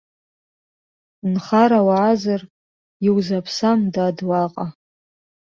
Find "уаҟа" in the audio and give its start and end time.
4.29-4.65